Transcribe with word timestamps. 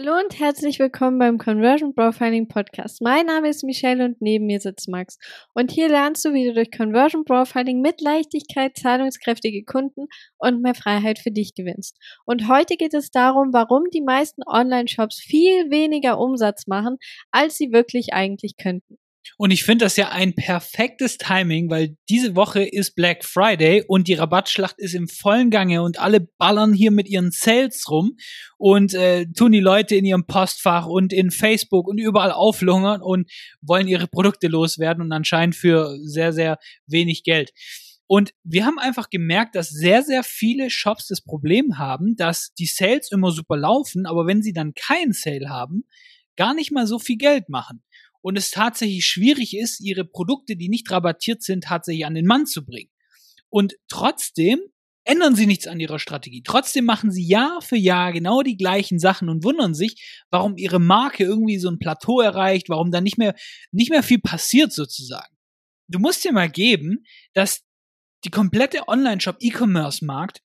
Hallo 0.00 0.16
und 0.16 0.38
herzlich 0.38 0.78
willkommen 0.78 1.18
beim 1.18 1.38
Conversion 1.38 1.92
Profiling 1.92 2.46
Podcast. 2.46 3.02
Mein 3.02 3.26
Name 3.26 3.48
ist 3.48 3.64
Michelle 3.64 4.04
und 4.04 4.22
neben 4.22 4.46
mir 4.46 4.60
sitzt 4.60 4.88
Max. 4.88 5.18
Und 5.54 5.72
hier 5.72 5.88
lernst 5.88 6.24
du, 6.24 6.32
wie 6.32 6.44
du 6.46 6.54
durch 6.54 6.70
Conversion 6.70 7.24
Profiling 7.24 7.80
mit 7.80 8.00
Leichtigkeit 8.00 8.76
zahlungskräftige 8.76 9.64
Kunden 9.64 10.06
und 10.36 10.62
mehr 10.62 10.76
Freiheit 10.76 11.18
für 11.18 11.32
dich 11.32 11.52
gewinnst. 11.56 11.96
Und 12.24 12.46
heute 12.46 12.76
geht 12.76 12.94
es 12.94 13.10
darum, 13.10 13.52
warum 13.52 13.90
die 13.92 14.02
meisten 14.02 14.42
Online-Shops 14.46 15.18
viel 15.18 15.68
weniger 15.68 16.20
Umsatz 16.20 16.68
machen, 16.68 16.98
als 17.32 17.56
sie 17.56 17.72
wirklich 17.72 18.12
eigentlich 18.12 18.56
könnten. 18.56 18.98
Und 19.36 19.50
ich 19.50 19.64
finde 19.64 19.84
das 19.84 19.96
ja 19.96 20.10
ein 20.10 20.34
perfektes 20.34 21.18
Timing, 21.18 21.70
weil 21.70 21.96
diese 22.08 22.34
Woche 22.34 22.62
ist 22.62 22.94
Black 22.94 23.24
Friday 23.24 23.84
und 23.86 24.08
die 24.08 24.14
Rabattschlacht 24.14 24.78
ist 24.78 24.94
im 24.94 25.08
vollen 25.08 25.50
Gange 25.50 25.82
und 25.82 26.00
alle 26.00 26.20
ballern 26.38 26.72
hier 26.72 26.90
mit 26.90 27.08
ihren 27.08 27.30
Sales 27.30 27.88
rum 27.90 28.16
und 28.56 28.94
äh, 28.94 29.26
tun 29.26 29.52
die 29.52 29.60
Leute 29.60 29.96
in 29.96 30.04
ihrem 30.04 30.26
Postfach 30.26 30.86
und 30.86 31.12
in 31.12 31.30
Facebook 31.30 31.86
und 31.88 31.98
überall 31.98 32.32
auflungern 32.32 33.02
und 33.02 33.30
wollen 33.60 33.88
ihre 33.88 34.08
Produkte 34.08 34.48
loswerden 34.48 35.02
und 35.02 35.12
anscheinend 35.12 35.56
für 35.56 35.96
sehr, 36.02 36.32
sehr 36.32 36.58
wenig 36.86 37.22
Geld. 37.22 37.52
Und 38.06 38.32
wir 38.42 38.64
haben 38.64 38.78
einfach 38.78 39.10
gemerkt, 39.10 39.54
dass 39.54 39.68
sehr, 39.68 40.02
sehr 40.02 40.24
viele 40.24 40.70
Shops 40.70 41.08
das 41.08 41.20
Problem 41.20 41.76
haben, 41.76 42.16
dass 42.16 42.54
die 42.58 42.66
Sales 42.66 43.12
immer 43.12 43.32
super 43.32 43.58
laufen, 43.58 44.06
aber 44.06 44.26
wenn 44.26 44.42
sie 44.42 44.54
dann 44.54 44.72
keinen 44.72 45.12
Sale 45.12 45.50
haben, 45.50 45.84
gar 46.34 46.54
nicht 46.54 46.72
mal 46.72 46.86
so 46.86 46.98
viel 46.98 47.18
Geld 47.18 47.50
machen 47.50 47.82
und 48.28 48.36
es 48.36 48.50
tatsächlich 48.50 49.06
schwierig 49.06 49.56
ist, 49.56 49.80
ihre 49.80 50.04
Produkte, 50.04 50.54
die 50.54 50.68
nicht 50.68 50.90
rabattiert 50.90 51.42
sind, 51.42 51.64
tatsächlich 51.64 52.04
an 52.04 52.14
den 52.14 52.26
Mann 52.26 52.44
zu 52.44 52.62
bringen. 52.62 52.90
Und 53.48 53.76
trotzdem 53.88 54.60
ändern 55.04 55.34
sie 55.34 55.46
nichts 55.46 55.66
an 55.66 55.80
ihrer 55.80 55.98
Strategie. 55.98 56.42
Trotzdem 56.42 56.84
machen 56.84 57.10
sie 57.10 57.26
Jahr 57.26 57.62
für 57.62 57.78
Jahr 57.78 58.12
genau 58.12 58.42
die 58.42 58.58
gleichen 58.58 58.98
Sachen 58.98 59.30
und 59.30 59.44
wundern 59.44 59.72
sich, 59.72 60.22
warum 60.28 60.58
ihre 60.58 60.78
Marke 60.78 61.24
irgendwie 61.24 61.56
so 61.56 61.70
ein 61.70 61.78
Plateau 61.78 62.20
erreicht, 62.20 62.68
warum 62.68 62.90
da 62.90 63.00
nicht 63.00 63.16
mehr, 63.16 63.34
nicht 63.72 63.88
mehr 63.88 64.02
viel 64.02 64.20
passiert 64.20 64.74
sozusagen. 64.74 65.34
Du 65.88 65.98
musst 65.98 66.22
dir 66.22 66.32
mal 66.32 66.50
geben, 66.50 67.04
dass 67.32 67.64
die 68.26 68.30
komplette 68.30 68.88
Online-Shop-E-Commerce-Markt 68.88 70.42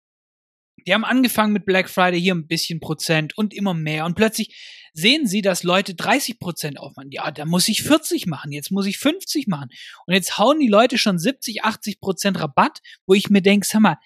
die 0.86 0.94
haben 0.94 1.04
angefangen 1.04 1.52
mit 1.52 1.64
Black 1.64 1.88
Friday 1.88 2.20
hier 2.20 2.34
ein 2.34 2.46
bisschen 2.46 2.80
Prozent 2.80 3.36
und 3.36 3.54
immer 3.54 3.74
mehr. 3.74 4.04
Und 4.04 4.14
plötzlich 4.14 4.54
sehen 4.94 5.26
sie, 5.26 5.42
dass 5.42 5.62
Leute 5.62 5.94
30 5.94 6.38
Prozent 6.38 6.78
aufmachen. 6.78 7.10
Ja, 7.10 7.30
da 7.30 7.44
muss 7.44 7.68
ich 7.68 7.82
40 7.82 8.26
machen, 8.26 8.52
jetzt 8.52 8.70
muss 8.70 8.86
ich 8.86 8.98
50 8.98 9.46
machen. 9.46 9.68
Und 10.06 10.14
jetzt 10.14 10.38
hauen 10.38 10.58
die 10.58 10.68
Leute 10.68 10.98
schon 10.98 11.18
70, 11.18 11.64
80 11.64 12.00
Prozent 12.00 12.40
Rabatt, 12.40 12.80
wo 13.06 13.14
ich 13.14 13.30
mir 13.30 13.42
denke, 13.42 13.66
sag 13.66 13.80
mal, 13.80 13.98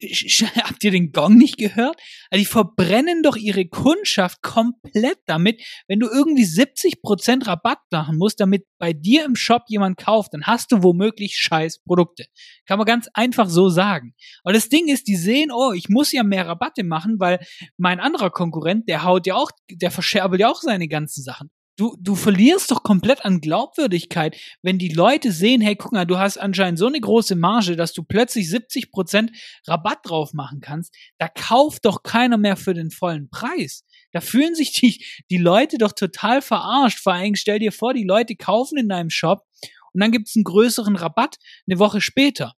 habt 0.56 0.82
ihr 0.82 0.90
den 0.90 1.12
Gong 1.12 1.36
nicht 1.36 1.58
gehört? 1.58 2.00
Also 2.30 2.40
die 2.40 2.46
verbrennen 2.46 3.22
doch 3.22 3.36
ihre 3.36 3.66
Kundschaft 3.66 4.42
komplett 4.42 5.18
damit. 5.26 5.62
Wenn 5.88 6.00
du 6.00 6.08
irgendwie 6.08 6.44
70% 6.44 7.46
Rabatt 7.46 7.78
machen 7.90 8.16
musst, 8.16 8.40
damit 8.40 8.64
bei 8.78 8.92
dir 8.92 9.24
im 9.24 9.36
Shop 9.36 9.62
jemand 9.68 9.98
kauft, 9.98 10.32
dann 10.32 10.44
hast 10.44 10.72
du 10.72 10.82
womöglich 10.82 11.36
scheiß 11.36 11.82
Produkte. 11.84 12.26
Kann 12.66 12.78
man 12.78 12.86
ganz 12.86 13.08
einfach 13.12 13.48
so 13.48 13.68
sagen. 13.68 14.14
Aber 14.42 14.54
das 14.54 14.68
Ding 14.68 14.88
ist, 14.88 15.06
die 15.06 15.16
sehen, 15.16 15.50
oh, 15.52 15.72
ich 15.72 15.88
muss 15.88 16.12
ja 16.12 16.22
mehr 16.22 16.46
Rabatte 16.46 16.82
machen, 16.84 17.16
weil 17.18 17.44
mein 17.76 18.00
anderer 18.00 18.30
Konkurrent, 18.30 18.88
der 18.88 19.04
haut 19.04 19.26
ja 19.26 19.34
auch, 19.34 19.50
der 19.70 19.90
verscherbelt 19.90 20.40
ja 20.40 20.50
auch 20.50 20.62
seine 20.62 20.88
ganzen 20.88 21.22
Sachen 21.22 21.50
du, 21.80 21.96
du 21.98 22.14
verlierst 22.14 22.70
doch 22.70 22.82
komplett 22.82 23.24
an 23.24 23.40
Glaubwürdigkeit, 23.40 24.36
wenn 24.62 24.78
die 24.78 24.90
Leute 24.90 25.32
sehen, 25.32 25.62
hey, 25.62 25.76
guck 25.76 25.92
mal, 25.92 26.04
du 26.04 26.18
hast 26.18 26.36
anscheinend 26.36 26.78
so 26.78 26.86
eine 26.86 27.00
große 27.00 27.36
Marge, 27.36 27.74
dass 27.74 27.94
du 27.94 28.02
plötzlich 28.02 28.50
70 28.50 28.92
Prozent 28.92 29.32
Rabatt 29.66 30.00
drauf 30.04 30.34
machen 30.34 30.60
kannst. 30.60 30.94
Da 31.18 31.28
kauft 31.28 31.86
doch 31.86 32.02
keiner 32.02 32.36
mehr 32.36 32.56
für 32.56 32.74
den 32.74 32.90
vollen 32.90 33.30
Preis. 33.30 33.84
Da 34.12 34.20
fühlen 34.20 34.54
sich 34.54 34.72
die, 34.72 35.02
die 35.30 35.38
Leute 35.38 35.78
doch 35.78 35.92
total 35.92 36.42
verarscht. 36.42 36.98
Vor 36.98 37.14
allem 37.14 37.34
stell 37.34 37.58
dir 37.58 37.72
vor, 37.72 37.94
die 37.94 38.04
Leute 38.04 38.36
kaufen 38.36 38.76
in 38.76 38.88
deinem 38.88 39.10
Shop 39.10 39.46
und 39.94 40.02
dann 40.02 40.12
gibt's 40.12 40.36
einen 40.36 40.44
größeren 40.44 40.96
Rabatt 40.96 41.36
eine 41.66 41.78
Woche 41.78 42.00
später. 42.00 42.54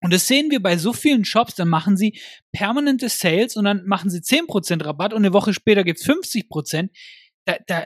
Und 0.00 0.12
das 0.12 0.28
sehen 0.28 0.50
wir 0.50 0.62
bei 0.62 0.78
so 0.78 0.92
vielen 0.92 1.24
Shops, 1.24 1.56
dann 1.56 1.68
machen 1.68 1.96
sie 1.96 2.18
permanente 2.52 3.08
Sales 3.08 3.56
und 3.56 3.64
dann 3.64 3.84
machen 3.84 4.10
sie 4.10 4.20
10% 4.20 4.84
Rabatt 4.84 5.12
und 5.12 5.24
eine 5.24 5.32
Woche 5.32 5.52
später 5.52 5.82
gibt's 5.82 6.06
50%. 6.06 6.90
Da, 7.46 7.56
da, 7.66 7.84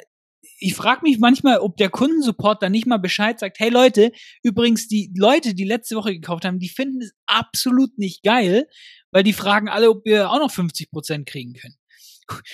ich 0.62 0.74
frage 0.74 1.00
mich 1.02 1.18
manchmal, 1.18 1.58
ob 1.58 1.76
der 1.76 1.90
Kundensupport 1.90 2.62
da 2.62 2.68
nicht 2.68 2.86
mal 2.86 2.98
Bescheid 2.98 3.38
sagt, 3.38 3.58
hey 3.58 3.68
Leute, 3.68 4.12
übrigens 4.42 4.88
die 4.88 5.12
Leute, 5.16 5.54
die 5.54 5.64
letzte 5.64 5.96
Woche 5.96 6.12
gekauft 6.12 6.44
haben, 6.44 6.58
die 6.58 6.68
finden 6.68 7.02
es 7.02 7.12
absolut 7.26 7.98
nicht 7.98 8.22
geil, 8.22 8.68
weil 9.10 9.24
die 9.24 9.32
fragen 9.32 9.68
alle, 9.68 9.90
ob 9.90 10.04
wir 10.04 10.30
auch 10.30 10.38
noch 10.38 10.50
50 10.50 10.90
Prozent 10.90 11.26
kriegen 11.26 11.54
können. 11.54 11.76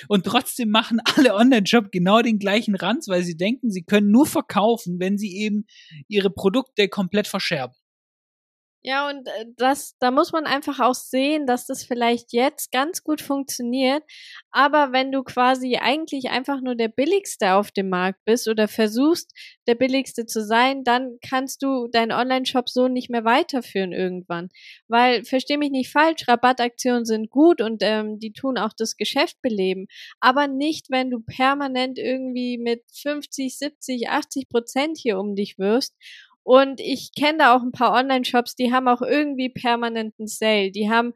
Und 0.08 0.24
trotzdem 0.24 0.70
machen 0.70 1.00
alle 1.16 1.34
Online-Shop 1.34 1.92
genau 1.92 2.22
den 2.22 2.38
gleichen 2.38 2.74
Ranz, 2.74 3.06
weil 3.08 3.22
sie 3.22 3.36
denken, 3.36 3.70
sie 3.70 3.84
können 3.84 4.10
nur 4.10 4.26
verkaufen, 4.26 4.98
wenn 4.98 5.18
sie 5.18 5.36
eben 5.36 5.66
ihre 6.08 6.30
Produkte 6.30 6.88
komplett 6.88 7.28
verscherben. 7.28 7.76
Ja, 8.84 9.08
und 9.08 9.26
äh, 9.26 9.46
das, 9.56 9.96
da 9.98 10.10
muss 10.12 10.30
man 10.32 10.46
einfach 10.46 10.78
auch 10.78 10.94
sehen, 10.94 11.46
dass 11.46 11.66
das 11.66 11.82
vielleicht 11.84 12.32
jetzt 12.32 12.70
ganz 12.70 13.02
gut 13.02 13.20
funktioniert. 13.20 14.04
Aber 14.52 14.92
wenn 14.92 15.10
du 15.10 15.24
quasi 15.24 15.76
eigentlich 15.76 16.30
einfach 16.30 16.60
nur 16.60 16.76
der 16.76 16.88
billigste 16.88 17.54
auf 17.54 17.72
dem 17.72 17.88
Markt 17.88 18.24
bist 18.24 18.46
oder 18.48 18.68
versuchst, 18.68 19.32
der 19.66 19.74
billigste 19.74 20.26
zu 20.26 20.44
sein, 20.44 20.84
dann 20.84 21.18
kannst 21.28 21.62
du 21.62 21.88
deinen 21.88 22.12
Online-Shop 22.12 22.68
so 22.68 22.86
nicht 22.86 23.10
mehr 23.10 23.24
weiterführen 23.24 23.92
irgendwann. 23.92 24.48
Weil, 24.86 25.24
versteh 25.24 25.56
mich 25.56 25.70
nicht 25.70 25.90
falsch, 25.90 26.28
Rabattaktionen 26.28 27.04
sind 27.04 27.30
gut 27.30 27.60
und 27.60 27.82
ähm, 27.82 28.20
die 28.20 28.32
tun 28.32 28.58
auch 28.58 28.72
das 28.76 28.96
Geschäft 28.96 29.42
beleben. 29.42 29.86
Aber 30.20 30.46
nicht, 30.46 30.86
wenn 30.88 31.10
du 31.10 31.20
permanent 31.20 31.98
irgendwie 31.98 32.58
mit 32.58 32.84
50, 32.94 33.58
70, 33.58 34.08
80 34.08 34.48
Prozent 34.48 34.98
hier 34.98 35.18
um 35.18 35.34
dich 35.34 35.58
wirst 35.58 35.94
und 36.48 36.80
ich 36.80 37.10
kenne 37.14 37.40
da 37.40 37.54
auch 37.54 37.60
ein 37.60 37.72
paar 37.72 37.92
Online-Shops, 37.92 38.54
die 38.54 38.72
haben 38.72 38.88
auch 38.88 39.02
irgendwie 39.02 39.50
permanenten 39.50 40.26
Sale. 40.26 40.70
Die 40.70 40.88
haben 40.88 41.12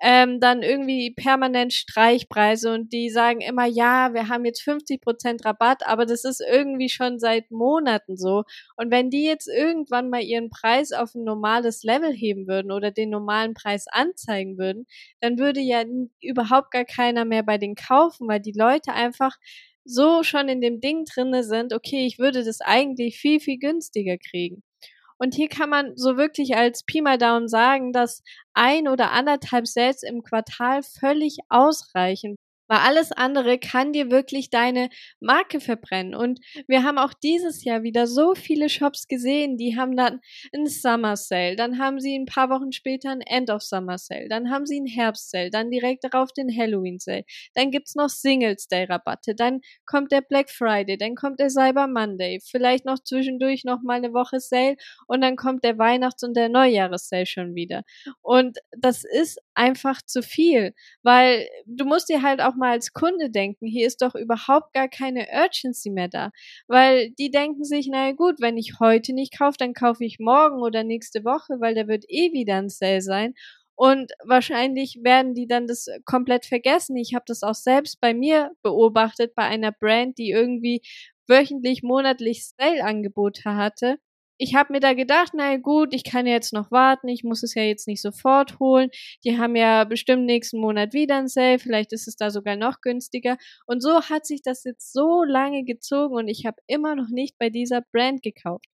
ähm, 0.00 0.38
dann 0.38 0.62
irgendwie 0.62 1.10
permanent 1.10 1.72
Streichpreise 1.72 2.72
und 2.72 2.92
die 2.92 3.10
sagen 3.10 3.40
immer, 3.40 3.66
ja, 3.66 4.14
wir 4.14 4.28
haben 4.28 4.44
jetzt 4.44 4.62
50% 4.62 5.44
Rabatt, 5.44 5.84
aber 5.84 6.06
das 6.06 6.22
ist 6.22 6.40
irgendwie 6.48 6.88
schon 6.88 7.18
seit 7.18 7.50
Monaten 7.50 8.16
so. 8.16 8.44
Und 8.76 8.92
wenn 8.92 9.10
die 9.10 9.24
jetzt 9.24 9.48
irgendwann 9.48 10.10
mal 10.10 10.22
ihren 10.22 10.48
Preis 10.48 10.92
auf 10.92 11.12
ein 11.16 11.24
normales 11.24 11.82
Level 11.82 12.12
heben 12.12 12.46
würden 12.46 12.70
oder 12.70 12.92
den 12.92 13.10
normalen 13.10 13.54
Preis 13.54 13.86
anzeigen 13.90 14.58
würden, 14.58 14.86
dann 15.20 15.40
würde 15.40 15.58
ja 15.58 15.82
überhaupt 16.20 16.70
gar 16.70 16.84
keiner 16.84 17.24
mehr 17.24 17.42
bei 17.42 17.58
denen 17.58 17.74
kaufen, 17.74 18.28
weil 18.28 18.38
die 18.38 18.54
Leute 18.56 18.92
einfach 18.92 19.36
so 19.84 20.22
schon 20.22 20.48
in 20.48 20.60
dem 20.60 20.80
Ding 20.80 21.04
drinne 21.04 21.42
sind, 21.42 21.72
okay, 21.72 22.06
ich 22.06 22.20
würde 22.20 22.44
das 22.44 22.60
eigentlich 22.60 23.18
viel, 23.18 23.40
viel 23.40 23.58
günstiger 23.58 24.18
kriegen. 24.18 24.62
Und 25.18 25.34
hier 25.34 25.48
kann 25.48 25.70
man 25.70 25.96
so 25.96 26.16
wirklich 26.16 26.56
als 26.56 26.84
Pi 26.84 27.02
mal 27.02 27.18
Daumen 27.18 27.48
sagen, 27.48 27.92
dass 27.92 28.22
ein 28.54 28.88
oder 28.88 29.12
anderthalb 29.12 29.66
Sales 29.66 30.02
im 30.02 30.22
Quartal 30.22 30.82
völlig 30.82 31.38
ausreichen. 31.48 32.36
Weil 32.68 32.78
alles 32.78 33.12
andere 33.12 33.58
kann 33.58 33.92
dir 33.92 34.10
wirklich 34.10 34.50
deine 34.50 34.90
Marke 35.20 35.60
verbrennen. 35.60 36.14
Und 36.14 36.40
wir 36.66 36.84
haben 36.84 36.98
auch 36.98 37.14
dieses 37.14 37.64
Jahr 37.64 37.82
wieder 37.82 38.06
so 38.06 38.34
viele 38.34 38.68
Shops 38.68 39.08
gesehen, 39.08 39.56
die 39.56 39.76
haben 39.76 39.96
dann 39.96 40.20
einen 40.52 40.66
Summer 40.66 41.16
Sale, 41.16 41.56
dann 41.56 41.78
haben 41.78 42.00
sie 42.00 42.16
ein 42.16 42.26
paar 42.26 42.50
Wochen 42.50 42.72
später 42.72 43.10
ein 43.10 43.20
End 43.20 43.50
of 43.50 43.62
Summer 43.62 43.98
Sale, 43.98 44.28
dann 44.28 44.50
haben 44.50 44.66
sie 44.66 44.76
einen 44.76 44.86
Herbst 44.86 45.30
Sale, 45.30 45.50
dann 45.50 45.70
direkt 45.70 46.04
darauf 46.04 46.32
den 46.32 46.54
Halloween 46.54 46.98
Sale, 46.98 47.24
dann 47.54 47.70
gibt's 47.70 47.94
noch 47.94 48.08
Singles 48.08 48.68
Day 48.68 48.84
Rabatte, 48.84 49.34
dann 49.34 49.60
kommt 49.86 50.12
der 50.12 50.20
Black 50.20 50.50
Friday, 50.50 50.96
dann 50.98 51.14
kommt 51.14 51.40
der 51.40 51.50
Cyber 51.50 51.86
Monday, 51.86 52.40
vielleicht 52.44 52.84
noch 52.84 52.98
zwischendurch 53.02 53.64
noch 53.64 53.82
mal 53.82 53.94
eine 53.94 54.12
Woche 54.12 54.40
Sale 54.40 54.76
und 55.06 55.20
dann 55.20 55.36
kommt 55.36 55.64
der 55.64 55.78
Weihnachts- 55.78 56.22
und 56.22 56.36
der 56.36 56.48
Neujahres 56.48 57.08
Sale 57.08 57.26
schon 57.26 57.54
wieder. 57.54 57.82
Und 58.22 58.58
das 58.76 59.04
ist 59.04 59.40
einfach 59.58 60.00
zu 60.02 60.22
viel, 60.22 60.72
weil 61.02 61.46
du 61.66 61.84
musst 61.84 62.08
dir 62.08 62.22
halt 62.22 62.40
auch 62.40 62.54
mal 62.54 62.70
als 62.70 62.92
Kunde 62.92 63.30
denken, 63.30 63.66
hier 63.66 63.86
ist 63.86 64.02
doch 64.02 64.14
überhaupt 64.14 64.72
gar 64.72 64.88
keine 64.88 65.26
Urgency 65.32 65.90
mehr 65.90 66.08
da, 66.08 66.30
weil 66.68 67.10
die 67.18 67.30
denken 67.30 67.64
sich, 67.64 67.88
naja 67.88 68.12
gut, 68.12 68.36
wenn 68.40 68.56
ich 68.56 68.80
heute 68.80 69.12
nicht 69.12 69.36
kaufe, 69.36 69.56
dann 69.58 69.74
kaufe 69.74 70.04
ich 70.04 70.18
morgen 70.18 70.62
oder 70.62 70.84
nächste 70.84 71.24
Woche, 71.24 71.60
weil 71.60 71.74
da 71.74 71.88
wird 71.88 72.04
eh 72.08 72.32
wieder 72.32 72.56
ein 72.56 72.68
Sale 72.70 73.02
sein. 73.02 73.34
Und 73.76 74.12
wahrscheinlich 74.24 74.98
werden 75.02 75.34
die 75.34 75.46
dann 75.46 75.66
das 75.68 75.86
komplett 76.04 76.46
vergessen. 76.46 76.96
Ich 76.96 77.14
habe 77.14 77.24
das 77.28 77.42
auch 77.44 77.54
selbst 77.54 78.00
bei 78.00 78.12
mir 78.12 78.50
beobachtet, 78.62 79.34
bei 79.36 79.44
einer 79.44 79.70
Brand, 79.72 80.18
die 80.18 80.30
irgendwie 80.30 80.82
wöchentlich, 81.28 81.82
monatlich 81.82 82.46
Sale-Angebote 82.58 83.54
hatte 83.54 83.98
ich 84.38 84.54
habe 84.54 84.72
mir 84.72 84.80
da 84.80 84.94
gedacht, 84.94 85.32
na 85.34 85.56
gut, 85.56 85.92
ich 85.94 86.04
kann 86.04 86.26
jetzt 86.26 86.52
noch 86.52 86.70
warten, 86.70 87.08
ich 87.08 87.24
muss 87.24 87.42
es 87.42 87.54
ja 87.54 87.62
jetzt 87.62 87.86
nicht 87.88 88.00
sofort 88.02 88.58
holen. 88.60 88.90
Die 89.24 89.38
haben 89.38 89.56
ja 89.56 89.84
bestimmt 89.84 90.24
nächsten 90.26 90.60
Monat 90.60 90.92
wieder 90.94 91.16
ein 91.18 91.28
Sale, 91.28 91.58
vielleicht 91.58 91.92
ist 91.92 92.08
es 92.08 92.16
da 92.16 92.30
sogar 92.30 92.56
noch 92.56 92.80
günstiger. 92.80 93.36
Und 93.66 93.82
so 93.82 94.02
hat 94.02 94.26
sich 94.26 94.42
das 94.42 94.64
jetzt 94.64 94.92
so 94.92 95.22
lange 95.24 95.64
gezogen 95.64 96.14
und 96.14 96.28
ich 96.28 96.46
habe 96.46 96.56
immer 96.66 96.94
noch 96.94 97.08
nicht 97.08 97.36
bei 97.38 97.50
dieser 97.50 97.82
Brand 97.92 98.22
gekauft. 98.22 98.66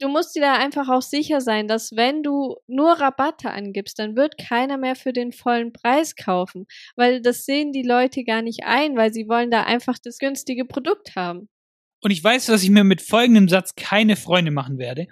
du 0.00 0.08
musst 0.08 0.34
dir 0.36 0.40
da 0.42 0.54
einfach 0.54 0.88
auch 0.90 1.00
sicher 1.02 1.40
sein, 1.40 1.68
dass 1.68 1.92
wenn 1.96 2.22
du 2.22 2.56
nur 2.66 2.92
Rabatte 3.00 3.50
angibst, 3.50 3.98
dann 3.98 4.16
wird 4.16 4.36
keiner 4.38 4.76
mehr 4.76 4.96
für 4.96 5.12
den 5.14 5.32
vollen 5.32 5.72
Preis 5.72 6.16
kaufen, 6.16 6.66
weil 6.96 7.22
das 7.22 7.44
sehen 7.46 7.72
die 7.72 7.82
Leute 7.82 8.24
gar 8.24 8.42
nicht 8.42 8.64
ein, 8.64 8.96
weil 8.96 9.12
sie 9.14 9.28
wollen 9.28 9.50
da 9.50 9.62
einfach 9.64 9.98
das 10.02 10.18
günstige 10.18 10.64
Produkt 10.66 11.16
haben. 11.16 11.48
Und 12.02 12.10
ich 12.10 12.22
weiß, 12.22 12.46
dass 12.46 12.62
ich 12.62 12.70
mir 12.70 12.84
mit 12.84 13.00
folgendem 13.00 13.48
Satz 13.48 13.74
keine 13.76 14.16
Freunde 14.16 14.50
machen 14.50 14.76
werde. 14.76 15.06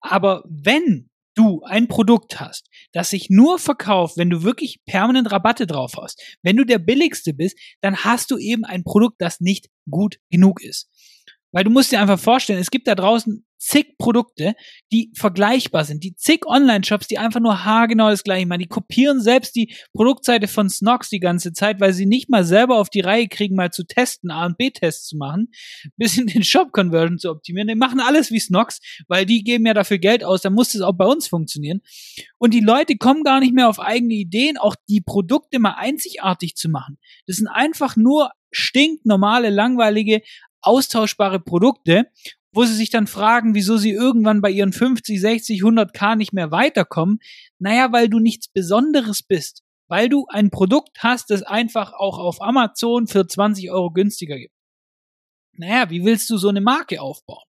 Aber 0.00 0.44
wenn 0.48 1.08
du 1.34 1.62
ein 1.62 1.88
Produkt 1.88 2.40
hast, 2.40 2.68
das 2.92 3.10
sich 3.10 3.30
nur 3.30 3.58
verkauft, 3.58 4.16
wenn 4.16 4.28
du 4.28 4.42
wirklich 4.42 4.80
permanent 4.84 5.30
Rabatte 5.30 5.66
drauf 5.66 5.94
hast, 5.96 6.20
wenn 6.42 6.56
du 6.56 6.64
der 6.64 6.78
billigste 6.78 7.32
bist, 7.32 7.56
dann 7.80 7.96
hast 8.04 8.30
du 8.30 8.38
eben 8.38 8.64
ein 8.64 8.84
Produkt, 8.84 9.20
das 9.20 9.40
nicht 9.40 9.68
gut 9.88 10.18
genug 10.30 10.62
ist. 10.62 10.90
Weil 11.52 11.64
du 11.64 11.70
musst 11.70 11.92
dir 11.92 12.00
einfach 12.00 12.18
vorstellen, 12.18 12.58
es 12.58 12.70
gibt 12.70 12.88
da 12.88 12.94
draußen 12.94 13.46
zig 13.62 13.96
Produkte, 13.96 14.54
die 14.90 15.12
vergleichbar 15.14 15.84
sind, 15.84 16.02
die 16.02 16.16
zig 16.16 16.44
Online-Shops, 16.46 17.06
die 17.06 17.18
einfach 17.18 17.38
nur 17.38 17.64
haargenau 17.64 18.10
das 18.10 18.24
gleiche 18.24 18.44
machen. 18.46 18.58
Die 18.58 18.66
kopieren 18.66 19.20
selbst 19.20 19.54
die 19.54 19.72
Produktseite 19.92 20.48
von 20.48 20.68
Snox 20.68 21.10
die 21.10 21.20
ganze 21.20 21.52
Zeit, 21.52 21.80
weil 21.80 21.92
sie 21.92 22.06
nicht 22.06 22.28
mal 22.28 22.44
selber 22.44 22.78
auf 22.78 22.90
die 22.90 23.00
Reihe 23.00 23.28
kriegen, 23.28 23.54
mal 23.54 23.70
zu 23.70 23.84
testen, 23.84 24.32
A 24.32 24.46
und 24.46 24.58
B-Tests 24.58 25.06
zu 25.06 25.16
machen, 25.16 25.48
bis 25.96 26.18
in 26.18 26.26
den 26.26 26.42
Shop-Conversion 26.42 27.18
zu 27.18 27.30
optimieren. 27.30 27.68
Die 27.68 27.76
machen 27.76 28.00
alles 28.00 28.32
wie 28.32 28.40
Snox, 28.40 28.80
weil 29.06 29.26
die 29.26 29.44
geben 29.44 29.64
ja 29.64 29.74
dafür 29.74 29.98
Geld 29.98 30.24
aus, 30.24 30.40
dann 30.40 30.54
muss 30.54 30.74
es 30.74 30.80
auch 30.80 30.96
bei 30.96 31.06
uns 31.06 31.28
funktionieren. 31.28 31.82
Und 32.38 32.54
die 32.54 32.60
Leute 32.60 32.96
kommen 32.96 33.22
gar 33.22 33.38
nicht 33.38 33.54
mehr 33.54 33.68
auf 33.68 33.78
eigene 33.78 34.14
Ideen, 34.14 34.58
auch 34.58 34.74
die 34.88 35.00
Produkte 35.00 35.60
mal 35.60 35.76
einzigartig 35.76 36.56
zu 36.56 36.68
machen. 36.68 36.98
Das 37.26 37.36
sind 37.36 37.46
einfach 37.46 37.94
nur 37.96 38.32
stinknormale, 38.50 39.50
langweilige, 39.50 40.22
austauschbare 40.62 41.40
Produkte, 41.40 42.06
wo 42.52 42.64
sie 42.64 42.74
sich 42.74 42.90
dann 42.90 43.06
fragen, 43.06 43.54
wieso 43.54 43.76
sie 43.76 43.90
irgendwann 43.90 44.40
bei 44.40 44.50
ihren 44.50 44.72
50, 44.72 45.20
60, 45.20 45.62
100k 45.62 46.16
nicht 46.16 46.32
mehr 46.32 46.50
weiterkommen. 46.50 47.18
Naja, 47.58 47.92
weil 47.92 48.08
du 48.08 48.18
nichts 48.18 48.48
Besonderes 48.48 49.22
bist. 49.22 49.62
Weil 49.88 50.08
du 50.08 50.26
ein 50.28 50.50
Produkt 50.50 50.98
hast, 50.98 51.30
das 51.30 51.42
einfach 51.42 51.92
auch 51.92 52.18
auf 52.18 52.40
Amazon 52.40 53.06
für 53.06 53.26
20 53.26 53.70
Euro 53.70 53.90
günstiger 53.90 54.38
gibt. 54.38 54.54
Naja, 55.54 55.90
wie 55.90 56.04
willst 56.04 56.30
du 56.30 56.38
so 56.38 56.48
eine 56.48 56.60
Marke 56.60 57.00
aufbauen? 57.00 57.44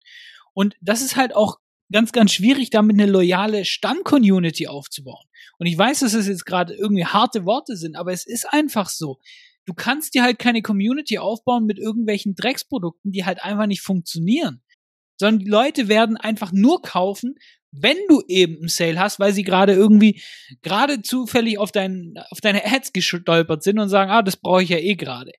Und 0.54 0.76
das 0.82 1.02
ist 1.02 1.16
halt 1.16 1.36
auch 1.36 1.58
ganz, 1.92 2.12
ganz 2.12 2.32
schwierig, 2.32 2.70
damit 2.70 2.96
eine 2.96 3.12
loyale 3.12 3.66
Stamm-Community 3.66 4.68
aufzubauen. 4.68 5.26
Und 5.60 5.68
ich 5.68 5.78
weiß, 5.78 6.00
dass 6.00 6.14
es 6.14 6.28
jetzt 6.28 6.46
gerade 6.46 6.74
irgendwie 6.74 7.06
harte 7.06 7.46
Worte 7.46 7.76
sind, 7.76 7.96
aber 7.96 8.12
es 8.12 8.26
ist 8.26 8.52
einfach 8.52 8.90
so 8.90 9.20
du 9.66 9.74
kannst 9.74 10.14
dir 10.14 10.24
halt 10.24 10.40
keine 10.40 10.62
Community 10.62 11.18
aufbauen 11.18 11.66
mit 11.66 11.80
irgendwelchen 11.80 12.36
Drecksprodukten, 12.36 13.12
die 13.12 13.26
halt 13.26 13.44
einfach 13.44 13.68
nicht 13.68 13.82
funktionieren. 13.82 14.62
Sondern 15.22 15.46
die 15.46 15.52
Leute 15.52 15.88
werden 15.88 16.18
einfach 16.18 16.52
nur 16.52 16.82
kaufen, 16.82 17.36
wenn 17.72 17.98
du 18.10 18.24
eben 18.28 18.58
einen 18.58 18.68
Sale 18.70 19.00
hast, 19.00 19.20
weil 19.20 19.34
sie 19.34 19.44
gerade 19.44 19.74
irgendwie 19.74 20.20
gerade 20.64 21.04
zufällig 21.04 21.60
auf, 21.60 21.72
dein, 21.72 22.16
auf 22.32 22.42
deine 22.42 22.66
Ads 22.66 22.92
gestolpert 22.92 23.62
sind 23.62 23.78
und 23.78 23.88
sagen, 23.88 24.10
ah, 24.10 24.24
das 24.24 24.36
brauche 24.36 24.64
ich 24.64 24.70
ja 24.70 24.80
eh 24.80 24.96
gerade. 24.96 25.32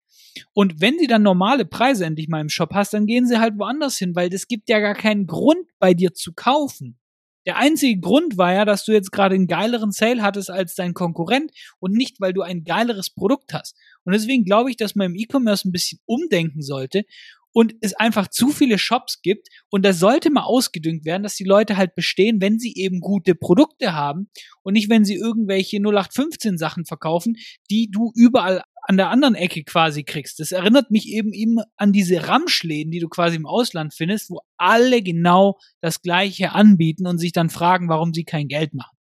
Und 0.54 0.80
wenn 0.80 1.00
sie 1.00 1.08
dann 1.08 1.22
normale 1.22 1.64
Preise 1.64 2.06
endlich 2.06 2.28
mal 2.28 2.40
im 2.40 2.48
Shop 2.48 2.72
hast, 2.74 2.94
dann 2.94 3.06
gehen 3.06 3.26
sie 3.26 3.40
halt 3.40 3.58
woanders 3.58 3.98
hin, 3.98 4.14
weil 4.14 4.30
das 4.30 4.46
gibt 4.46 4.68
ja 4.68 4.78
gar 4.78 4.94
keinen 4.94 5.26
Grund 5.26 5.66
bei 5.80 5.94
dir 5.94 6.14
zu 6.14 6.32
kaufen. 6.32 6.96
Der 7.44 7.56
einzige 7.56 8.00
Grund 8.00 8.38
war 8.38 8.54
ja, 8.54 8.64
dass 8.64 8.84
du 8.84 8.92
jetzt 8.92 9.10
gerade 9.10 9.34
einen 9.34 9.48
geileren 9.48 9.90
Sale 9.90 10.22
hattest 10.22 10.48
als 10.48 10.76
dein 10.76 10.94
Konkurrent 10.94 11.50
und 11.80 11.92
nicht, 11.92 12.20
weil 12.20 12.32
du 12.32 12.42
ein 12.42 12.62
geileres 12.62 13.10
Produkt 13.10 13.52
hast. 13.52 13.76
Und 14.04 14.12
deswegen 14.12 14.44
glaube 14.44 14.70
ich, 14.70 14.76
dass 14.76 14.94
man 14.94 15.08
im 15.08 15.16
E-Commerce 15.16 15.68
ein 15.68 15.72
bisschen 15.72 15.98
umdenken 16.06 16.62
sollte 16.62 17.04
und 17.52 17.74
es 17.80 17.94
einfach 17.94 18.28
zu 18.28 18.48
viele 18.48 18.78
Shops 18.78 19.20
gibt 19.22 19.48
und 19.70 19.84
da 19.84 19.92
sollte 19.92 20.30
mal 20.30 20.42
ausgedüngt 20.42 21.04
werden, 21.04 21.22
dass 21.22 21.36
die 21.36 21.44
Leute 21.44 21.76
halt 21.76 21.94
bestehen, 21.94 22.40
wenn 22.40 22.58
sie 22.58 22.74
eben 22.74 23.00
gute 23.00 23.34
Produkte 23.34 23.94
haben 23.94 24.30
und 24.62 24.74
nicht, 24.74 24.90
wenn 24.90 25.04
sie 25.04 25.16
irgendwelche 25.16 25.78
0815 25.78 26.58
Sachen 26.58 26.84
verkaufen, 26.84 27.36
die 27.70 27.90
du 27.90 28.12
überall 28.14 28.62
an 28.84 28.96
der 28.96 29.10
anderen 29.10 29.34
Ecke 29.34 29.62
quasi 29.62 30.02
kriegst. 30.02 30.40
Das 30.40 30.52
erinnert 30.52 30.90
mich 30.90 31.08
eben 31.08 31.32
eben 31.32 31.58
an 31.76 31.92
diese 31.92 32.26
Ramschläden, 32.26 32.90
die 32.90 32.98
du 32.98 33.08
quasi 33.08 33.36
im 33.36 33.46
Ausland 33.46 33.94
findest, 33.94 34.28
wo 34.30 34.40
alle 34.56 35.02
genau 35.02 35.58
das 35.80 36.02
Gleiche 36.02 36.52
anbieten 36.52 37.06
und 37.06 37.18
sich 37.18 37.32
dann 37.32 37.50
fragen, 37.50 37.88
warum 37.88 38.12
sie 38.12 38.24
kein 38.24 38.48
Geld 38.48 38.74
machen. 38.74 38.96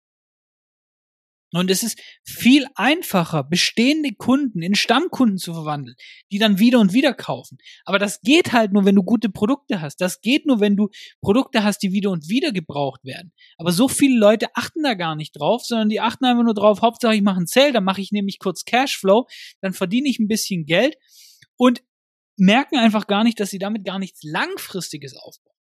Und 1.52 1.72
es 1.72 1.82
ist 1.82 2.00
viel 2.24 2.68
einfacher, 2.76 3.44
bestehende 3.44 4.12
Kunden 4.14 4.62
in 4.62 4.76
Stammkunden 4.76 5.38
zu 5.38 5.54
verwandeln, 5.54 5.96
die 6.32 6.38
dann 6.38 6.60
wieder 6.60 6.80
und 6.80 6.94
wieder 6.94 7.14
kaufen. 7.14 7.58
Aber 7.86 7.98
das 7.98 8.22
geht 8.22 8.54
halt 8.54 8.72
nur, 8.72 8.86
wenn 8.86 8.96
du 8.96 9.04
gute 9.04 9.30
Produkte 9.30 9.82
hast. 9.82 10.00
Das 10.00 10.22
geht 10.22 10.46
nur, 10.46 10.60
wenn 10.60 10.76
du 10.76 10.90
Produkte 11.22 11.64
hast, 11.64 11.80
die 11.80 11.92
wieder 11.92 12.12
und 12.12 12.30
wieder 12.30 12.52
gebraucht 12.52 13.04
werden. 13.04 13.34
Aber 13.58 13.72
so 13.72 13.88
viele 13.88 14.20
Leute 14.20 14.48
achten 14.54 14.84
da 14.84 14.94
gar 14.94 15.16
nicht 15.16 15.32
drauf, 15.32 15.66
sondern 15.66 15.90
die 15.90 16.02
achten 16.02 16.26
einfach 16.26 16.44
nur 16.44 16.54
drauf, 16.54 16.82
Hauptsache 16.82 17.16
ich 17.16 17.24
mache 17.24 17.38
einen 17.38 17.48
Sale, 17.48 17.74
dann 17.74 17.84
mache 17.84 18.02
ich 18.02 18.12
nämlich 18.12 18.38
kurz 18.38 18.64
Cashflow, 18.66 19.28
dann 19.62 19.74
verdiene 19.74 20.08
ich 20.08 20.20
ein 20.20 20.28
bisschen 20.28 20.66
Geld 20.66 20.98
und 21.58 21.82
merken 22.38 22.78
einfach 22.78 23.08
gar 23.08 23.24
nicht, 23.24 23.40
dass 23.40 23.50
sie 23.50 23.60
damit 23.60 23.86
gar 23.86 24.00
nichts 24.00 24.22
Langfristiges 24.24 25.16
aufbauen. 25.16 25.59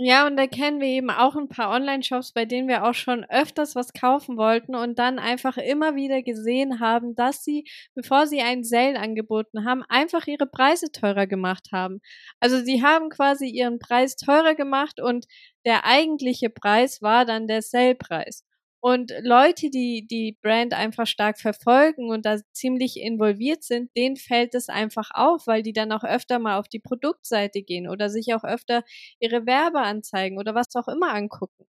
Ja, 0.00 0.26
und 0.28 0.36
da 0.36 0.46
kennen 0.46 0.80
wir 0.80 0.86
eben 0.88 1.10
auch 1.10 1.34
ein 1.34 1.48
paar 1.48 1.70
Online-Shops, 1.70 2.32
bei 2.32 2.44
denen 2.44 2.68
wir 2.68 2.84
auch 2.84 2.94
schon 2.94 3.24
öfters 3.24 3.74
was 3.74 3.92
kaufen 3.92 4.36
wollten 4.36 4.76
und 4.76 4.96
dann 4.98 5.18
einfach 5.18 5.56
immer 5.56 5.96
wieder 5.96 6.22
gesehen 6.22 6.78
haben, 6.78 7.16
dass 7.16 7.42
sie, 7.42 7.64
bevor 7.96 8.26
sie 8.28 8.40
einen 8.40 8.62
Sale 8.62 8.98
angeboten 9.00 9.64
haben, 9.64 9.82
einfach 9.88 10.26
ihre 10.28 10.46
Preise 10.46 10.92
teurer 10.92 11.26
gemacht 11.26 11.68
haben. 11.72 12.00
Also 12.38 12.58
sie 12.64 12.80
haben 12.82 13.08
quasi 13.10 13.48
ihren 13.48 13.80
Preis 13.80 14.14
teurer 14.14 14.54
gemacht 14.54 15.00
und 15.00 15.26
der 15.64 15.84
eigentliche 15.84 16.48
Preis 16.48 17.02
war 17.02 17.24
dann 17.24 17.48
der 17.48 17.62
Sale-Preis. 17.62 18.44
Und 18.80 19.12
Leute, 19.22 19.70
die 19.70 20.06
die 20.08 20.38
Brand 20.42 20.72
einfach 20.72 21.06
stark 21.06 21.40
verfolgen 21.40 22.10
und 22.10 22.24
da 22.24 22.38
ziemlich 22.52 22.96
involviert 23.00 23.64
sind, 23.64 23.90
denen 23.96 24.16
fällt 24.16 24.54
es 24.54 24.68
einfach 24.68 25.10
auf, 25.14 25.46
weil 25.48 25.62
die 25.64 25.72
dann 25.72 25.90
auch 25.92 26.04
öfter 26.04 26.38
mal 26.38 26.58
auf 26.58 26.68
die 26.68 26.78
Produktseite 26.78 27.62
gehen 27.62 27.88
oder 27.88 28.08
sich 28.08 28.32
auch 28.34 28.44
öfter 28.44 28.84
ihre 29.18 29.46
Werbeanzeigen 29.46 30.38
oder 30.38 30.54
was 30.54 30.74
auch 30.76 30.86
immer 30.88 31.12
angucken. 31.12 31.66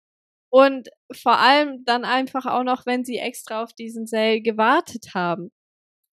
Und 0.51 0.89
vor 1.13 1.39
allem 1.41 1.85
dann 1.85 2.05
einfach 2.05 2.47
auch 2.47 2.65
noch, 2.65 2.87
wenn 2.87 3.05
sie 3.05 3.19
extra 3.19 3.63
auf 3.63 3.75
diesen 3.75 4.07
Sale 4.07 4.41
gewartet 4.43 5.15
haben. 5.15 5.51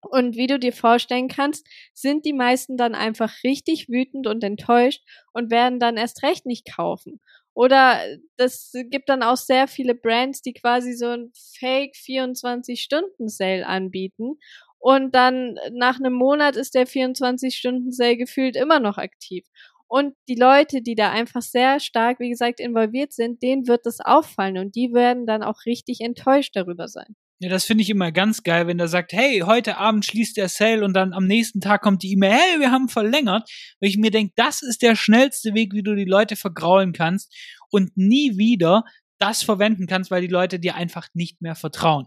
Und 0.02 0.36
wie 0.36 0.46
du 0.48 0.58
dir 0.58 0.72
vorstellen 0.72 1.28
kannst, 1.28 1.66
sind 1.94 2.24
die 2.24 2.32
meisten 2.32 2.76
dann 2.76 2.94
einfach 2.94 3.32
richtig 3.44 3.88
wütend 3.88 4.26
und 4.26 4.44
enttäuscht 4.44 5.02
und 5.32 5.50
werden 5.50 5.80
dann 5.80 5.96
erst 5.96 6.22
recht 6.22 6.46
nicht 6.46 6.66
kaufen. 6.74 7.20
Oder 7.58 7.98
das 8.36 8.70
gibt 8.72 9.08
dann 9.08 9.24
auch 9.24 9.36
sehr 9.36 9.66
viele 9.66 9.96
Brands, 9.96 10.42
die 10.42 10.52
quasi 10.52 10.92
so 10.92 11.08
ein 11.08 11.32
Fake 11.58 11.96
24-Stunden-Sale 11.96 13.66
anbieten. 13.66 14.38
Und 14.78 15.12
dann 15.16 15.58
nach 15.72 15.98
einem 15.98 16.12
Monat 16.12 16.54
ist 16.54 16.76
der 16.76 16.86
24-Stunden-Sale 16.86 18.16
gefühlt 18.16 18.54
immer 18.54 18.78
noch 18.78 18.96
aktiv. 18.96 19.44
Und 19.88 20.14
die 20.28 20.36
Leute, 20.36 20.82
die 20.82 20.94
da 20.94 21.10
einfach 21.10 21.42
sehr 21.42 21.80
stark, 21.80 22.20
wie 22.20 22.30
gesagt, 22.30 22.60
involviert 22.60 23.12
sind, 23.12 23.42
denen 23.42 23.66
wird 23.66 23.86
das 23.86 23.98
auffallen 23.98 24.58
und 24.58 24.76
die 24.76 24.92
werden 24.92 25.26
dann 25.26 25.42
auch 25.42 25.66
richtig 25.66 26.00
enttäuscht 26.00 26.54
darüber 26.54 26.86
sein. 26.86 27.16
Ja, 27.40 27.48
das 27.48 27.64
finde 27.64 27.82
ich 27.82 27.90
immer 27.90 28.10
ganz 28.10 28.42
geil, 28.42 28.66
wenn 28.66 28.78
der 28.78 28.88
sagt, 28.88 29.12
hey, 29.12 29.42
heute 29.46 29.78
Abend 29.78 30.04
schließt 30.04 30.36
der 30.36 30.48
Sale 30.48 30.84
und 30.84 30.92
dann 30.94 31.12
am 31.12 31.26
nächsten 31.26 31.60
Tag 31.60 31.82
kommt 31.82 32.02
die 32.02 32.10
E-Mail, 32.12 32.32
hey, 32.32 32.60
wir 32.60 32.72
haben 32.72 32.88
verlängert. 32.88 33.48
Weil 33.80 33.90
ich 33.90 33.96
mir 33.96 34.10
denke, 34.10 34.32
das 34.34 34.62
ist 34.62 34.82
der 34.82 34.96
schnellste 34.96 35.54
Weg, 35.54 35.72
wie 35.72 35.84
du 35.84 35.94
die 35.94 36.04
Leute 36.04 36.34
vergraulen 36.34 36.92
kannst 36.92 37.32
und 37.70 37.96
nie 37.96 38.36
wieder 38.38 38.82
das 39.18 39.42
verwenden 39.42 39.86
kannst, 39.86 40.10
weil 40.10 40.20
die 40.20 40.26
Leute 40.26 40.58
dir 40.58 40.74
einfach 40.74 41.06
nicht 41.14 41.40
mehr 41.40 41.54
vertrauen. 41.54 42.06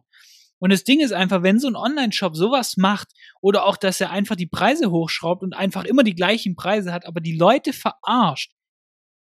Und 0.59 0.71
das 0.71 0.83
Ding 0.83 0.99
ist 0.99 1.13
einfach, 1.13 1.43
wenn 1.43 1.59
so 1.59 1.67
ein 1.67 1.75
Online-Shop 1.75 2.35
sowas 2.35 2.75
macht 2.77 3.07
oder 3.41 3.65
auch, 3.65 3.77
dass 3.77 4.01
er 4.01 4.11
einfach 4.11 4.35
die 4.35 4.47
Preise 4.47 4.91
hochschraubt 4.91 5.43
und 5.43 5.53
einfach 5.53 5.85
immer 5.85 6.03
die 6.03 6.13
gleichen 6.13 6.55
Preise 6.55 6.91
hat, 6.93 7.07
aber 7.07 7.21
die 7.21 7.37
Leute 7.37 7.73
verarscht, 7.73 8.51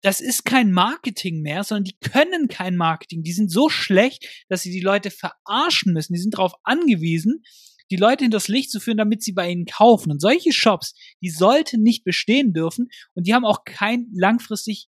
das 0.03 0.21
ist 0.21 0.45
kein 0.45 0.73
Marketing 0.73 1.43
mehr, 1.43 1.65
sondern 1.65 1.85
die 1.85 1.99
können 1.99 2.49
kein 2.49 2.77
Marketing. 2.77 3.23
Die 3.23 3.33
sind 3.33 3.51
so 3.51 3.69
schlecht, 3.69 4.27
dass 4.49 4.63
sie 4.63 4.71
die 4.71 4.81
Leute 4.81 5.11
verarschen 5.11 5.93
müssen. 5.93 6.13
Die 6.13 6.21
sind 6.21 6.35
darauf 6.35 6.55
angewiesen, 6.63 7.43
die 7.91 7.97
Leute 7.97 8.25
hinters 8.25 8.49
Licht 8.49 8.71
zu 8.71 8.81
führen, 8.81 8.99
damit 8.99 9.23
sie 9.23 9.33
bei 9.33 9.51
ihnen 9.51 9.67
kaufen. 9.67 10.13
Und 10.13 10.21
solche 10.21 10.53
Shops, 10.53 10.95
die 11.23 11.31
sollten 11.31 11.83
nicht 11.83 12.05
bestehen 12.05 12.53
dürfen 12.53 12.89
und 13.15 13.27
die 13.27 13.35
haben 13.35 13.45
auch 13.45 13.65
kein 13.65 14.07
langfristig 14.13 14.89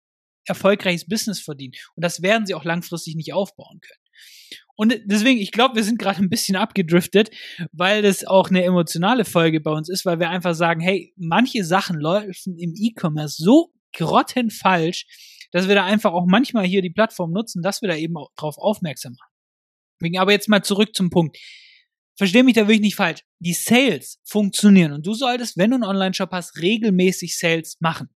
erfolgreiches 0.46 1.08
Business 1.08 1.40
verdient. 1.40 1.78
Und 1.96 2.04
das 2.04 2.22
werden 2.22 2.46
sie 2.46 2.54
auch 2.54 2.66
langfristig 2.66 3.16
nicht 3.16 3.34
aufbauen 3.34 3.80
können. 3.82 4.00
Und 4.76 5.00
deswegen, 5.06 5.40
ich 5.40 5.52
glaube, 5.52 5.76
wir 5.76 5.84
sind 5.84 6.00
gerade 6.00 6.20
ein 6.20 6.30
bisschen 6.30 6.56
abgedriftet, 6.56 7.30
weil 7.72 8.02
das 8.02 8.26
auch 8.26 8.50
eine 8.50 8.64
emotionale 8.64 9.24
Folge 9.24 9.62
bei 9.62 9.72
uns 9.72 9.88
ist, 9.88 10.06
weil 10.06 10.20
wir 10.20 10.30
einfach 10.30 10.56
sagen, 10.56 10.82
hey, 10.82 11.14
manche 11.16 11.64
Sachen 11.64 12.00
laufen 12.00 12.58
im 12.58 12.74
E-Commerce 12.76 13.44
so 13.44 13.73
grottenfalsch, 13.94 15.06
dass 15.52 15.68
wir 15.68 15.76
da 15.76 15.86
einfach 15.86 16.14
auch 16.14 16.26
manchmal 16.28 16.66
hier 16.66 16.82
die 16.82 16.90
Plattform 16.90 17.32
nutzen, 17.32 17.62
dass 17.62 17.82
wir 17.82 17.90
da 17.90 17.96
eben 17.96 18.18
auch 18.18 18.32
drauf 18.36 18.58
aufmerksam 18.58 19.14
machen. 19.14 20.18
Aber 20.18 20.32
jetzt 20.32 20.50
mal 20.50 20.64
zurück 20.64 20.96
zum 20.96 21.10
Punkt. 21.10 21.38
Versteh 22.16 22.44
mich 22.44 22.54
da 22.56 22.62
wirklich 22.62 22.82
nicht 22.82 22.96
falsch. 22.96 23.22
Die 23.40 23.54
Sales 23.54 24.20
funktionieren 24.24 24.92
und 24.92 25.06
du 25.06 25.14
solltest, 25.14 25.58
wenn 25.58 25.72
du 25.72 25.78
einen 25.78 25.84
Online-Shop 25.84 26.32
hast, 26.32 26.62
regelmäßig 26.62 27.38
Sales 27.38 27.78
machen. 27.80 28.10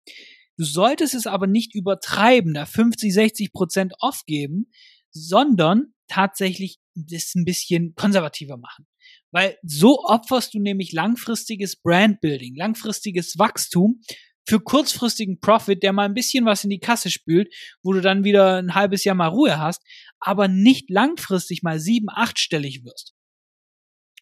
Du 0.57 0.65
solltest 0.65 1.13
es 1.13 1.27
aber 1.27 1.47
nicht 1.47 1.75
übertreiben, 1.75 2.53
da 2.53 2.65
50, 2.65 3.13
60 3.13 3.53
Prozent 3.53 3.93
aufgeben, 3.99 4.71
sondern 5.11 5.93
tatsächlich 6.07 6.79
das 6.93 7.35
ein 7.35 7.45
bisschen 7.45 7.93
konservativer 7.95 8.57
machen. 8.57 8.87
Weil 9.31 9.57
so 9.63 10.03
opferst 10.03 10.53
du 10.53 10.59
nämlich 10.59 10.91
langfristiges 10.91 11.75
Brandbuilding, 11.81 12.55
langfristiges 12.55 13.37
Wachstum 13.37 14.01
für 14.47 14.59
kurzfristigen 14.59 15.39
Profit, 15.39 15.83
der 15.83 15.93
mal 15.93 16.05
ein 16.05 16.13
bisschen 16.13 16.45
was 16.45 16.63
in 16.63 16.69
die 16.69 16.79
Kasse 16.79 17.09
spült, 17.09 17.53
wo 17.83 17.93
du 17.93 18.01
dann 18.01 18.23
wieder 18.23 18.57
ein 18.57 18.75
halbes 18.75 19.03
Jahr 19.03 19.15
mal 19.15 19.27
Ruhe 19.27 19.59
hast, 19.59 19.83
aber 20.19 20.47
nicht 20.47 20.89
langfristig 20.89 21.63
mal 21.63 21.79
sieben, 21.79 22.07
achtstellig 22.09 22.83
wirst. 22.83 23.13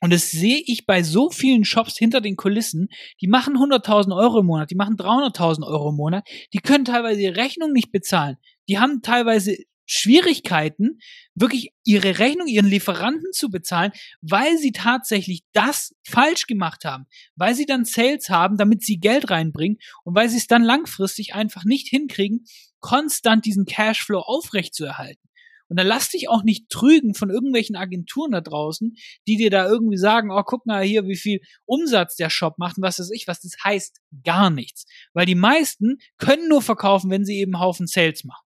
Und 0.02 0.12
das 0.12 0.32
sehe 0.32 0.62
ich 0.66 0.86
bei 0.86 1.02
so 1.02 1.30
vielen 1.30 1.64
Shops 1.64 1.98
hinter 1.98 2.20
den 2.20 2.36
Kulissen, 2.36 2.90
die 3.22 3.28
machen 3.28 3.56
100.000 3.56 4.14
Euro 4.14 4.40
im 4.40 4.48
Monat, 4.48 4.70
die 4.70 4.76
machen 4.76 4.98
300.000 4.98 5.66
Euro 5.66 5.92
im 5.92 5.96
Monat, 5.96 6.28
die 6.52 6.58
können 6.58 6.84
teilweise 6.84 7.22
ihre 7.22 7.38
Rechnung 7.38 7.72
nicht 7.72 7.92
bezahlen. 7.94 8.36
Die 8.68 8.80
haben 8.80 9.02
teilweise 9.02 9.56
Schwierigkeiten, 9.86 11.00
wirklich 11.36 11.74
ihre 11.84 12.20
Rechnung, 12.20 12.48
ihren 12.48 12.68
Lieferanten 12.68 13.32
zu 13.34 13.50
bezahlen, 13.50 13.92
weil 14.22 14.58
sie 14.58 14.72
tatsächlich 14.72 15.44
das 15.54 15.94
falsch 16.08 16.48
gemacht 16.48 16.86
haben, 16.86 17.06
weil 17.36 17.56
sie 17.56 17.66
dann 17.66 17.86
Sales 17.86 18.30
haben, 18.30 18.58
damit 18.58 18.84
sie 18.84 19.00
Geld 19.00 19.30
reinbringen 19.30 19.78
und 20.04 20.16
weil 20.16 20.30
sie 20.30 20.38
es 20.38 20.48
dann 20.48 20.64
langfristig 20.64 21.34
einfach 21.36 21.64
nicht 21.66 21.88
hinkriegen, 21.90 22.46
konstant 22.80 23.46
diesen 23.46 23.66
Cashflow 23.66 24.20
aufrechtzuerhalten. 24.20 25.24
Und 25.70 25.80
dann 25.80 25.88
lass 25.88 26.10
dich 26.10 26.30
auch 26.30 26.44
nicht 26.44 26.70
trügen 26.70 27.16
von 27.16 27.32
irgendwelchen 27.32 27.76
Agenturen 27.76 28.32
da 28.32 28.42
draußen, 28.42 28.96
die 29.28 29.38
dir 29.38 29.50
da 29.50 29.66
irgendwie 29.66 29.98
sagen, 29.98 30.30
oh, 30.32 30.44
guck 30.46 30.68
mal 30.68 30.84
hier, 30.84 31.08
wie 31.08 31.16
viel 31.16 31.40
Umsatz 31.66 32.16
der 32.16 32.30
Shop 32.30 32.60
macht 32.60 32.78
und 32.78 32.84
was 32.84 33.00
weiß 33.00 33.10
ich, 33.12 33.28
was 33.28 33.42
das 33.42 33.54
heißt, 33.64 34.00
gar 34.24 34.52
nichts. 34.52 34.86
Weil 35.14 35.26
die 35.26 35.34
meisten 35.34 35.98
können 36.18 36.48
nur 36.48 36.62
verkaufen, 36.62 37.10
wenn 37.10 37.26
sie 37.26 37.40
eben 37.40 37.60
Haufen 37.60 37.88
Sales 37.88 38.24
machen. 38.24 38.46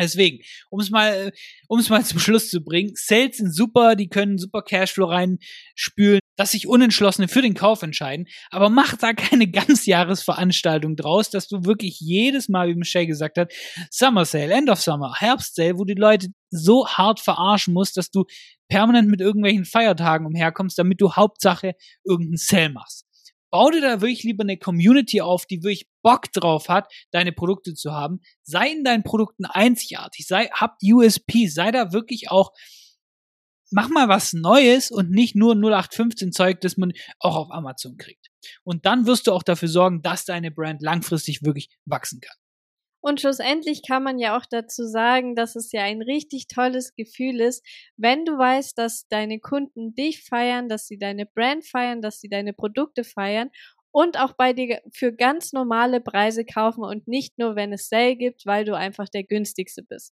Deswegen, 0.00 0.42
um 0.70 0.80
es 0.80 0.90
mal, 0.90 1.32
um 1.68 1.78
es 1.78 1.88
mal 1.88 2.04
zum 2.04 2.18
Schluss 2.18 2.48
zu 2.50 2.62
bringen, 2.62 2.92
Sales 2.94 3.36
sind 3.36 3.54
super, 3.54 3.94
die 3.94 4.08
können 4.08 4.38
super 4.38 4.62
Cashflow 4.62 5.06
reinspülen, 5.06 6.20
dass 6.36 6.52
sich 6.52 6.66
Unentschlossene 6.66 7.28
für 7.28 7.42
den 7.42 7.54
Kauf 7.54 7.82
entscheiden, 7.82 8.26
aber 8.50 8.70
mach 8.70 8.96
da 8.96 9.12
keine 9.14 9.48
Ganzjahresveranstaltung 9.48 10.96
draus, 10.96 11.30
dass 11.30 11.48
du 11.48 11.64
wirklich 11.64 12.00
jedes 12.00 12.48
Mal, 12.48 12.68
wie 12.68 12.74
Michelle 12.74 13.06
gesagt 13.06 13.38
hat, 13.38 13.52
Summer 13.90 14.24
Sale, 14.24 14.52
End 14.52 14.70
of 14.70 14.80
Summer, 14.80 15.14
Herbst 15.18 15.54
Sale, 15.54 15.78
wo 15.78 15.84
die 15.84 15.94
Leute 15.94 16.28
so 16.50 16.86
hart 16.86 17.20
verarschen 17.20 17.74
musst, 17.74 17.96
dass 17.96 18.10
du 18.10 18.24
permanent 18.68 19.08
mit 19.08 19.20
irgendwelchen 19.20 19.64
Feiertagen 19.64 20.26
umherkommst, 20.26 20.78
damit 20.78 21.00
du 21.00 21.12
Hauptsache 21.14 21.74
irgendeinen 22.04 22.38
Sale 22.38 22.70
machst 22.70 23.06
bau 23.52 23.70
dir 23.70 23.82
da 23.82 24.00
wirklich 24.00 24.24
lieber 24.24 24.42
eine 24.42 24.56
Community 24.56 25.20
auf, 25.20 25.46
die 25.46 25.62
wirklich 25.62 25.86
Bock 26.02 26.32
drauf 26.32 26.68
hat, 26.68 26.90
deine 27.12 27.32
Produkte 27.32 27.74
zu 27.74 27.92
haben. 27.92 28.20
Sei 28.42 28.70
in 28.70 28.82
deinen 28.82 29.04
Produkten 29.04 29.44
einzigartig, 29.44 30.26
sei, 30.26 30.46
hab 30.48 30.78
USP, 30.82 31.46
sei 31.46 31.70
da 31.70 31.92
wirklich 31.92 32.30
auch, 32.30 32.52
mach 33.70 33.88
mal 33.90 34.08
was 34.08 34.32
Neues 34.32 34.90
und 34.90 35.10
nicht 35.10 35.36
nur 35.36 35.54
0815 35.54 36.32
Zeug, 36.32 36.60
das 36.62 36.76
man 36.76 36.92
auch 37.18 37.36
auf 37.36 37.50
Amazon 37.50 37.96
kriegt. 37.98 38.28
Und 38.64 38.86
dann 38.86 39.06
wirst 39.06 39.26
du 39.26 39.32
auch 39.32 39.42
dafür 39.42 39.68
sorgen, 39.68 40.02
dass 40.02 40.24
deine 40.24 40.50
Brand 40.50 40.80
langfristig 40.80 41.42
wirklich 41.42 41.68
wachsen 41.84 42.20
kann. 42.20 42.36
Und 43.02 43.20
schlussendlich 43.20 43.82
kann 43.86 44.04
man 44.04 44.20
ja 44.20 44.36
auch 44.38 44.46
dazu 44.48 44.84
sagen, 44.84 45.34
dass 45.34 45.56
es 45.56 45.72
ja 45.72 45.82
ein 45.82 46.02
richtig 46.02 46.46
tolles 46.46 46.94
Gefühl 46.94 47.40
ist, 47.40 47.66
wenn 47.96 48.24
du 48.24 48.38
weißt, 48.38 48.78
dass 48.78 49.08
deine 49.08 49.40
Kunden 49.40 49.94
dich 49.94 50.22
feiern, 50.22 50.68
dass 50.68 50.86
sie 50.86 50.98
deine 50.98 51.26
Brand 51.26 51.66
feiern, 51.66 52.00
dass 52.00 52.20
sie 52.20 52.28
deine 52.28 52.52
Produkte 52.52 53.02
feiern 53.02 53.50
und 53.90 54.18
auch 54.18 54.34
bei 54.34 54.52
dir 54.52 54.80
für 54.92 55.12
ganz 55.12 55.52
normale 55.52 56.00
Preise 56.00 56.44
kaufen 56.44 56.84
und 56.84 57.08
nicht 57.08 57.38
nur, 57.38 57.56
wenn 57.56 57.72
es 57.72 57.88
Sale 57.88 58.16
gibt, 58.16 58.46
weil 58.46 58.64
du 58.64 58.76
einfach 58.76 59.08
der 59.08 59.24
günstigste 59.24 59.82
bist. 59.82 60.14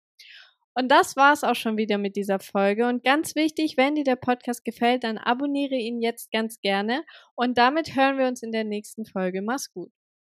Und 0.73 0.89
das 0.89 1.15
war's 1.15 1.43
auch 1.43 1.55
schon 1.55 1.75
wieder 1.75 1.97
mit 1.97 2.15
dieser 2.15 2.39
Folge. 2.39 2.87
Und 2.87 3.03
ganz 3.03 3.35
wichtig, 3.35 3.77
wenn 3.77 3.95
dir 3.95 4.03
der 4.03 4.15
Podcast 4.15 4.63
gefällt, 4.63 5.03
dann 5.03 5.17
abonniere 5.17 5.75
ihn 5.75 6.01
jetzt 6.01 6.31
ganz 6.31 6.61
gerne. 6.61 7.03
Und 7.35 7.57
damit 7.57 7.95
hören 7.95 8.17
wir 8.19 8.27
uns 8.27 8.43
in 8.43 8.51
der 8.51 8.63
nächsten 8.63 9.05
Folge. 9.05 9.41
Mach's 9.41 9.73
gut. 9.73 9.91